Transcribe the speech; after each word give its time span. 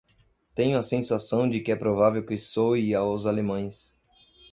Tenho 0.55 0.79
a 0.79 0.81
sensação 0.81 1.47
de 1.47 1.59
que 1.59 1.71
é 1.71 1.75
provável 1.75 2.25
que 2.25 2.35
soe 2.35 2.91
aos 2.95 3.27
alemães. 3.27 3.93